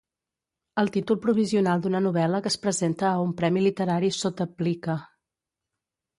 [0.83, 4.99] El títol provisional d'una novel·la que es presenta a un premi literari sota plica.